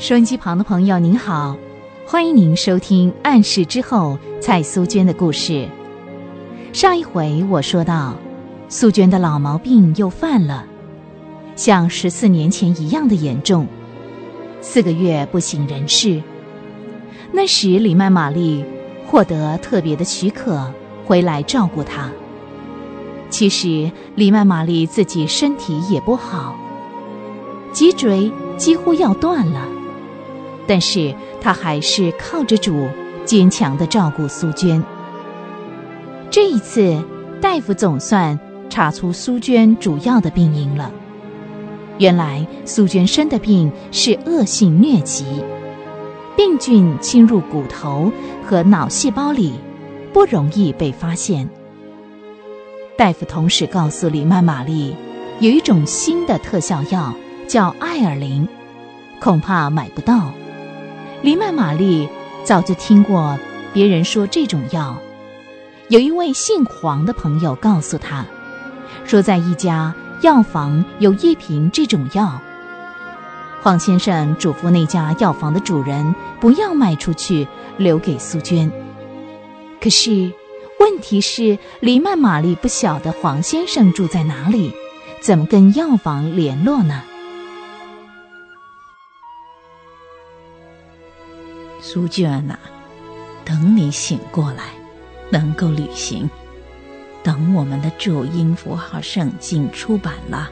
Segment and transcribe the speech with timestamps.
[0.00, 1.54] 收音机旁的朋友您好，
[2.06, 5.68] 欢迎您收听《暗示之后》蔡苏娟的故事。
[6.72, 8.16] 上一回我说到，
[8.70, 10.64] 苏娟的老毛病又犯了，
[11.54, 13.66] 像十四年前一样的严重，
[14.62, 16.22] 四个月不省人事。
[17.30, 18.64] 那时李曼玛丽
[19.06, 20.72] 获得特别的许可
[21.04, 22.10] 回来照顾她。
[23.28, 26.56] 其实李曼玛丽自己身体也不好，
[27.70, 29.68] 脊椎几乎要断了，
[30.66, 32.86] 但是他还是靠着主
[33.24, 34.82] 坚强的照顾苏娟。
[36.30, 37.02] 这一次，
[37.40, 38.38] 大夫总算
[38.68, 40.92] 查出苏娟主要的病因了。
[41.98, 45.24] 原来苏娟生的病是恶性疟疾，
[46.36, 48.10] 病菌侵入骨头
[48.44, 49.54] 和脑细胞里，
[50.12, 51.48] 不容易被发现。
[52.96, 54.94] 大夫同时告诉李曼玛丽，
[55.40, 57.12] 有一种新的特效药
[57.46, 58.48] 叫艾尔灵，
[59.20, 60.32] 恐怕买不到。
[61.22, 62.08] 黎曼玛丽
[62.44, 63.38] 早就听过
[63.72, 64.96] 别人说这种药，
[65.88, 68.24] 有一位姓黄的朋友告诉他，
[69.04, 72.40] 说在一家药房有一瓶这种药。
[73.62, 77.46] 黄先生嘱咐那家药房的主人不要卖出去，
[77.76, 78.70] 留给苏娟。
[79.80, 80.32] 可是。
[80.78, 84.72] 问题是，黎曼玛丽不晓得黄先生住在哪里，
[85.20, 87.02] 怎么跟药房联络呢？
[91.80, 92.58] 苏娟呐，
[93.44, 94.64] 等你醒过来，
[95.30, 96.28] 能够旅行，
[97.22, 100.50] 等我们的注音符号圣经出版了，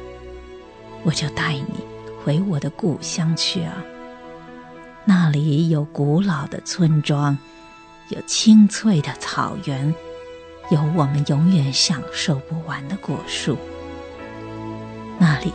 [1.05, 1.85] 我就带你
[2.25, 3.75] 回我的故乡去啊。
[5.05, 7.39] 那里有古老的村庄，
[8.11, 9.95] 有青翠的草原。
[10.71, 13.57] 有我们永远享受不完的果树，
[15.19, 15.51] 那里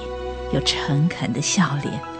[0.52, 2.13] 有诚恳的笑脸。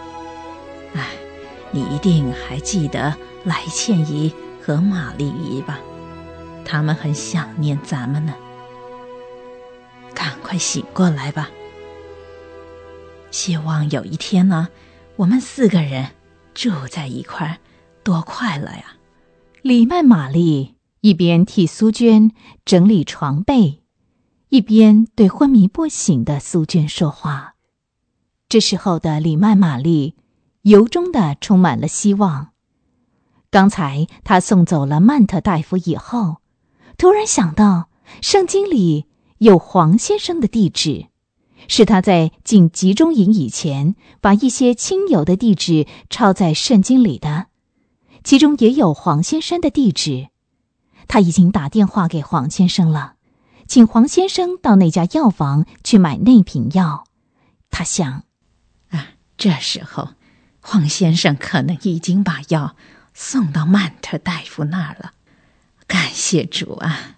[1.74, 3.14] 你一定还记得
[3.44, 5.80] 来倩姨和玛丽姨吧？
[6.64, 8.34] 他们很想念咱们呢。
[10.14, 11.50] 赶快醒过来吧！
[13.32, 14.70] 希望有一天呢，
[15.18, 16.12] 我们四个人
[16.54, 17.58] 住在一块儿，
[18.04, 18.96] 多快乐呀！
[19.62, 20.76] 李曼玛丽。
[21.02, 22.32] 一边替苏娟
[22.64, 23.82] 整理床被，
[24.48, 27.56] 一边对昏迷不醒的苏娟说话。
[28.48, 30.16] 这时候的李曼玛丽
[30.64, 32.50] 由衷的充满了希望。
[33.50, 36.38] 刚才他送走了曼特大夫以后，
[36.98, 37.90] 突然想到
[38.22, 39.06] 圣经里
[39.38, 41.08] 有黄先生的地址，
[41.68, 47.48] 是他在进集中营以前把一些亲友的地址抄在圣经里的，
[48.24, 50.30] 其中也有黄先生的地址。
[51.08, 53.16] 他已经打电话给黄先生了，
[53.68, 57.04] 请黄先生到那家药房去买那瓶药。
[57.70, 58.24] 他想，
[58.90, 60.10] 啊，这时候
[60.64, 62.76] 黄先生可能已经把药
[63.14, 65.12] 送到曼特大夫那儿了。
[65.86, 67.18] 感谢主啊，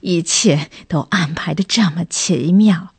[0.00, 2.94] 一切都安排的这么奇妙。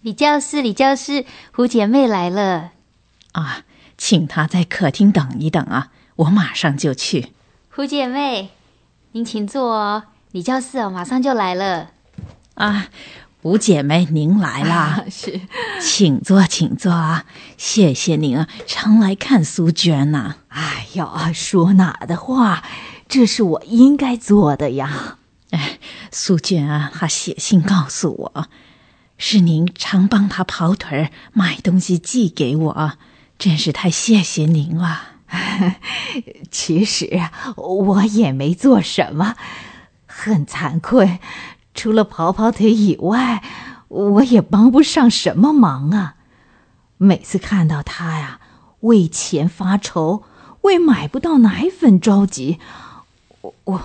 [0.00, 2.72] 李教师，李教师，胡姐妹来了。
[3.32, 3.64] 啊，
[3.96, 7.32] 请她在客厅等一等啊，我马上就去。
[7.70, 8.50] 胡姐妹，
[9.12, 10.04] 您请坐哦。
[10.32, 11.90] 李教师哦，马上就来了。
[12.54, 12.88] 啊，
[13.42, 15.04] 胡姐妹，您来啦！
[15.10, 15.40] 是，
[15.80, 17.24] 请坐，请坐啊！
[17.58, 20.36] 谢谢您啊，常来看苏娟呐。
[20.46, 22.62] 哎呦，说哪的话，
[23.08, 25.18] 这是我应该做的呀。
[25.50, 25.80] 哎，
[26.12, 28.46] 苏娟啊，她写信告诉我，
[29.18, 32.92] 是您常帮她跑腿儿买东西寄给我，
[33.40, 35.14] 真是太谢谢您了。
[36.52, 37.20] 其实
[37.56, 39.34] 我也没做什么，
[40.06, 41.18] 很惭愧。
[41.74, 43.42] 除了跑跑腿以外，
[43.88, 46.16] 我也帮不上什么忙啊。
[46.96, 48.40] 每次看到他呀，
[48.80, 50.24] 为钱发愁，
[50.62, 52.58] 为买不到奶粉着急，
[53.40, 53.82] 我我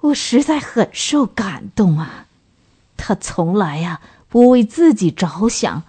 [0.00, 2.26] 我实在很受感动啊。
[2.96, 5.82] 他从来呀不为自己着想，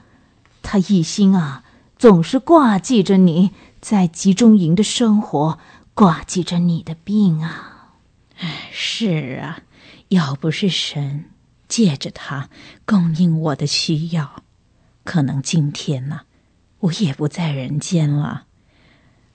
[0.62, 1.64] 他一心啊
[1.98, 3.52] 总是挂记着你。
[3.82, 5.60] 在集中营的生活，
[5.94, 7.92] 挂记着你的病啊！
[8.40, 9.60] 哎，是啊，
[10.10, 11.26] 要不是神
[11.68, 12.50] 借着他
[12.86, 14.44] 供应我的需要，
[15.04, 16.22] 可能今天呢，
[16.80, 18.46] 我也不在人间了。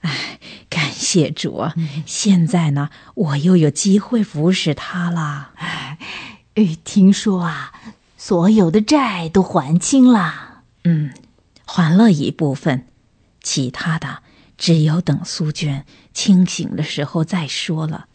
[0.00, 0.38] 哎，
[0.70, 1.74] 感谢主啊！
[2.06, 5.50] 现在呢，我又有机会服侍他了。
[5.56, 5.98] 哎，
[6.84, 7.72] 听说啊，
[8.16, 10.62] 所有的债都还清了。
[10.84, 11.12] 嗯，
[11.66, 12.86] 还了一部分，
[13.42, 14.22] 其他的。
[14.56, 18.06] 只有等苏娟清醒的时候再说了。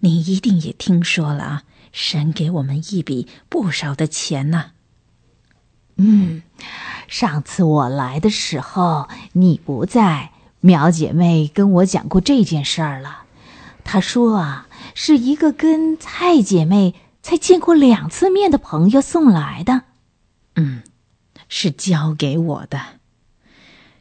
[0.00, 1.62] 你一定也听说了啊，
[1.92, 4.72] 神给我们一笔不少的钱呢。
[5.96, 6.42] 嗯，
[7.08, 10.30] 上次我来的时候你不在，
[10.60, 13.24] 苗姐妹跟我讲过这件事儿了。
[13.82, 19.82] 她说啊，是一个跟蔡姐妹才见过两次面的朋友送来的。
[20.54, 20.82] 嗯，
[21.48, 22.80] 是交给我的。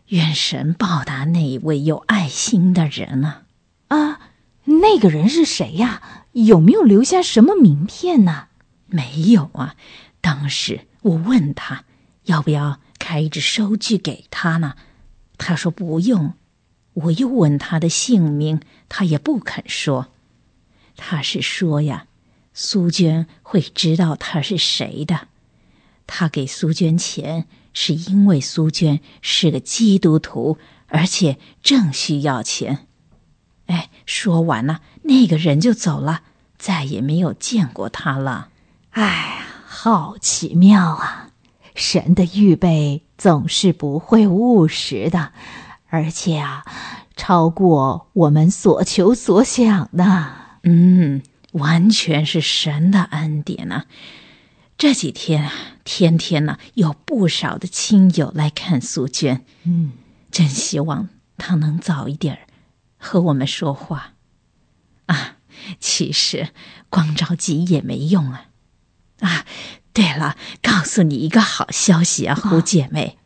[0.08, 3.44] 愿神报答那一位有爱心的人啊。
[3.88, 4.20] 啊，
[4.68, 6.02] 那个人是谁呀？
[6.34, 8.48] 有没有留下什么名片呢？
[8.88, 9.76] 没有啊。
[10.22, 11.86] 当时我问他
[12.26, 14.76] 要不要开一支收据给他呢，
[15.38, 16.34] 他说不用。
[16.94, 18.60] 我又问他的姓名，
[18.90, 20.08] 他也不肯说。
[20.96, 22.08] 他是说呀，
[22.54, 25.28] 苏娟会知道他是谁的。
[26.08, 32.87] 他给苏娟钱，是因为苏娟是个基督徒，而且正需要钱。
[34.08, 36.22] 哎，说完了，那个人就走了，
[36.58, 38.48] 再也没有见过他了。
[38.92, 41.30] 哎呀，好奇妙啊！
[41.76, 45.34] 神的预备总是不会误时的，
[45.90, 46.66] 而且啊，
[47.16, 50.32] 超过我们所求所想的。
[50.64, 51.22] 嗯，
[51.52, 53.84] 完全是神的恩典呢。
[54.78, 55.52] 这几天啊，
[55.84, 59.46] 天天呢，有不少的亲友来看苏娟。
[59.64, 59.92] 嗯，
[60.32, 62.40] 真希望她能早一点儿
[63.08, 64.12] 和我们说话。
[65.06, 65.38] 啊，
[65.80, 66.50] 其实
[66.90, 68.46] 光着急也没用啊。
[69.22, 69.46] 啊，
[69.94, 73.18] 对了，告诉你一个好消息啊，胡姐妹，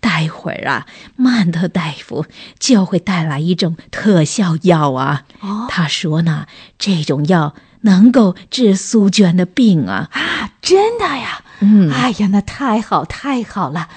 [0.00, 0.86] 待会儿啊，
[1.16, 2.26] 曼特大夫
[2.58, 5.24] 就会带来一种特效药啊。
[5.40, 6.46] 哦，他说呢，
[6.76, 7.54] 这种药。
[7.82, 10.10] 能够治苏娟的病啊！
[10.12, 11.42] 啊，真的呀！
[11.60, 13.88] 嗯，哎呀，那太好太好了！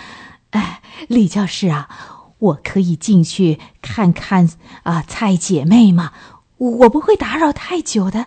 [0.52, 1.90] 哎，李教师啊，
[2.44, 4.50] 我可以进去看看
[4.84, 6.12] 啊，蔡姐妹吗？
[6.58, 8.26] 我不会打扰太久的。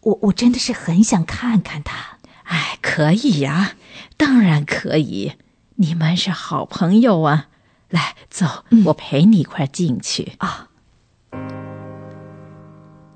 [0.00, 2.18] 我我真的是很想看看她。
[2.44, 3.72] 哎，可以呀，
[4.16, 5.32] 当然可以。
[5.76, 7.48] 你们是好朋友啊！
[7.88, 10.68] 来，走，我陪你一块进去啊。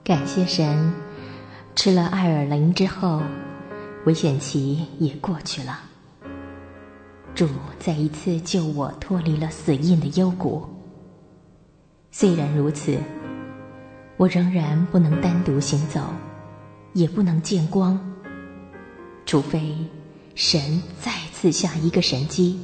[0.03, 0.95] 感谢神。
[1.75, 3.21] 吃了艾尔灵之后，
[4.07, 5.81] 危险期也过去了。
[7.35, 7.49] 主
[7.81, 10.65] 再一次救我脱离了死印的幽谷。
[12.13, 12.97] 虽然如此，
[14.17, 16.01] 我仍然不能单独行走，
[16.93, 17.99] 也不能见光，
[19.27, 19.75] 除非
[20.37, 22.61] 神再次下一个神机。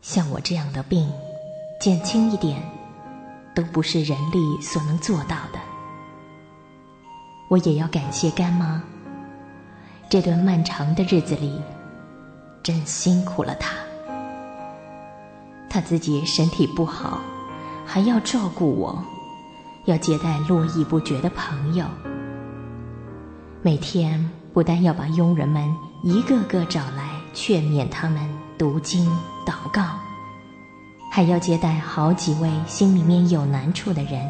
[0.00, 1.06] 像我这样的病，
[1.78, 2.62] 减轻一点，
[3.54, 5.60] 都不是人力所能做到的。
[7.50, 8.82] 我也要感谢干妈。
[10.08, 11.60] 这段漫长的日子里，
[12.62, 13.74] 真辛苦了他，
[15.68, 17.20] 他自己身体不好，
[17.86, 19.02] 还要照顾我，
[19.86, 21.86] 要接待络绎不绝的朋友。
[23.62, 28.28] 每天不但要把佣人们一个个找来劝勉他们
[28.58, 29.06] 读经
[29.46, 29.82] 祷告，
[31.10, 34.26] 还要接待好几位心里面有难处的人。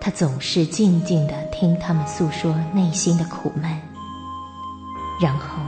[0.00, 3.70] 他总是静静的听他们诉说内心的苦闷，
[5.20, 5.62] 然后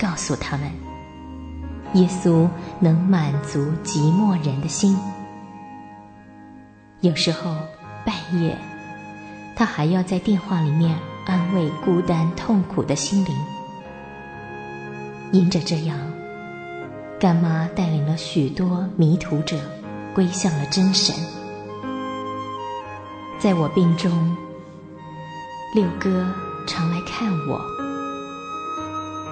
[0.00, 0.70] 告诉他们，
[1.92, 2.48] 耶稣
[2.78, 4.96] 能满足寂寞人的心。
[7.00, 7.54] 有时候
[8.06, 8.56] 半夜，
[9.54, 13.36] 他还要在电话里面安慰孤单痛苦的心灵。
[15.32, 15.98] 因着这样，
[17.18, 19.58] 干妈带领了许多迷途者
[20.14, 21.14] 归向了真神。
[23.38, 24.36] 在我病中，
[25.74, 26.26] 六哥
[26.66, 27.79] 常来看我。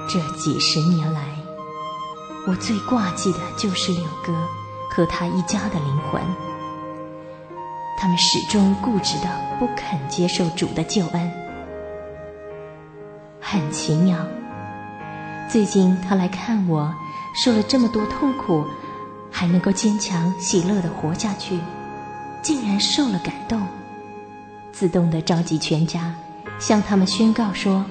[0.09, 1.21] 这几十年来，
[2.47, 4.33] 我最挂记的就是柳哥
[4.91, 6.19] 和他一家的灵魂。
[7.99, 11.31] 他们始终固执的不肯接受主的救恩。
[13.39, 14.17] 很奇妙，
[15.47, 16.91] 最近他来看我，
[17.35, 18.65] 受了这么多痛苦，
[19.31, 21.61] 还能够坚强喜乐的活下去，
[22.41, 23.61] 竟然受了感动。
[24.73, 26.15] 自动的召集全家，
[26.59, 27.85] 向他们宣告说，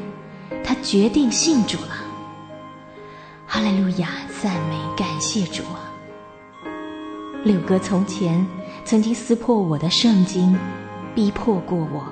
[0.64, 1.97] 他决定信主了。
[3.50, 4.10] 哈利路亚，
[4.42, 5.80] 赞美感谢主啊！
[7.46, 8.46] 六哥从前
[8.84, 10.54] 曾经撕破我的圣经，
[11.16, 12.04] 逼迫过我，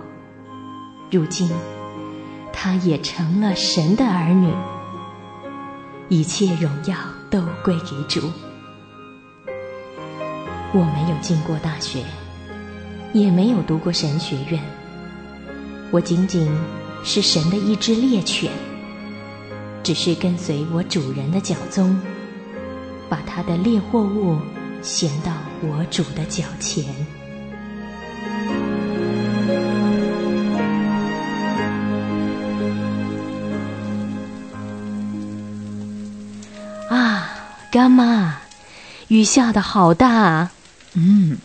[1.12, 1.52] 如今
[2.54, 4.50] 他也成了神的儿女，
[6.08, 6.96] 一切荣耀
[7.30, 8.32] 都归给主。
[10.72, 12.02] 我没有进过大学。
[13.14, 14.62] 也没有读过神学院，
[15.90, 16.52] 我仅仅
[17.02, 18.52] 是神的一只猎犬，
[19.86, 21.96] 只是跟随我主人的脚踪，
[23.08, 24.42] 把他的猎获物
[24.82, 26.84] 衔到我主的脚前。
[36.90, 37.30] 啊
[37.72, 38.40] 干妈，
[39.10, 40.50] 雨下的好大。
[40.94, 41.38] 嗯，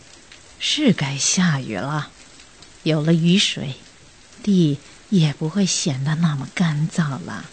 [0.58, 2.08] 是该下雨了。
[2.84, 3.74] 有了雨水，
[4.42, 4.78] 地
[5.10, 7.44] 也不会显得那么干燥了。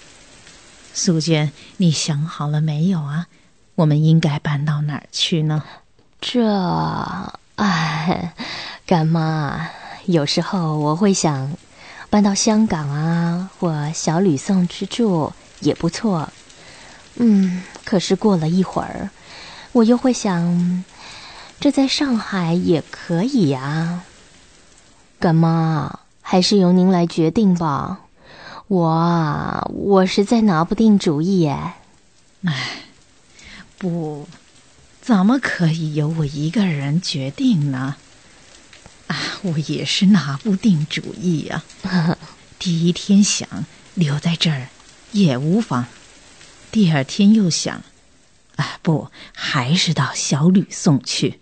[0.98, 3.28] 素娟，你想好了没有啊？
[3.76, 5.64] 我们应该搬到哪儿去呢？
[6.20, 6.44] 这，
[7.56, 8.34] 哎，
[8.88, 9.70] 干妈，
[10.08, 11.52] 有时候我会想，
[12.10, 16.30] 搬到香港啊，或小吕宋去住也不错。
[17.18, 19.12] 嗯，可是过了一会儿，
[19.74, 20.84] 我又会想，
[21.60, 24.02] 这在上海也可以呀。
[25.20, 28.00] 干妈，还是由您来决定吧。
[28.68, 31.74] 我啊，我实在拿不定主意耶。
[32.44, 32.82] 哎，
[33.78, 34.28] 不，
[35.02, 37.96] 怎么可以由我一个人决定呢？
[39.08, 41.64] 啊，我也是拿不定主意呀。
[42.60, 43.48] 第一天想
[43.94, 44.68] 留在这儿
[45.14, 45.86] 也无妨，
[46.70, 47.84] 第二天又想，
[48.58, 51.40] 啊，不，还是到小吕送去。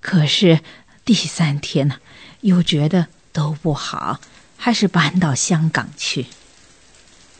[0.00, 0.60] 可是
[1.04, 1.96] 第三天呢，
[2.42, 4.20] 又觉得都不好，
[4.56, 6.26] 还是搬到香港去。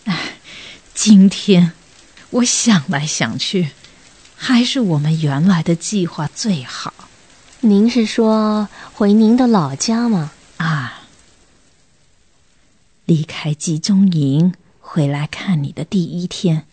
[0.04, 0.38] 哎，
[0.94, 1.72] 今天
[2.30, 3.70] 我想来想去，
[4.36, 6.92] 还是我们原来的计划最好。
[7.60, 10.32] 您是说回您的老家吗？
[10.58, 11.04] 啊，
[13.06, 16.66] 离开集中营回来看你的第一天，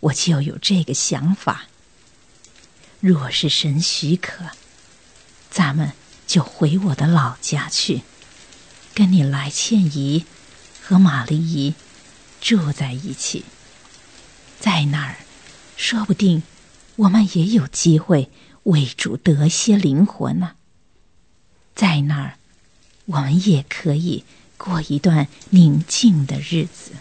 [0.00, 1.64] 我就有这个想法。
[3.00, 4.50] 若是神许可，
[5.50, 5.92] 咱们
[6.26, 8.02] 就回我的老家去，
[8.92, 10.26] 跟你来倩怡
[10.82, 11.74] 和玛丽姨。
[12.40, 13.44] 住在一起，
[14.60, 15.16] 在那儿，
[15.76, 16.42] 说不定
[16.96, 18.30] 我们也有机会
[18.64, 20.52] 为主得些灵魂呢。
[21.74, 22.34] 在那儿，
[23.06, 24.24] 我们也可以
[24.56, 26.92] 过一段宁静的日子。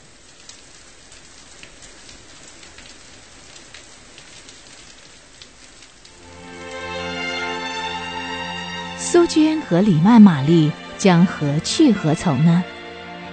[8.99, 12.63] 苏娟和李曼玛丽将何去何从呢？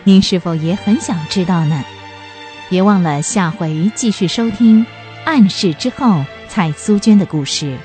[0.04, 1.84] 您是否也很想知道呢？
[2.68, 4.84] 别忘了下回继续收听
[5.24, 6.06] 《暗示之后》
[6.48, 7.76] 蔡苏娟的故事。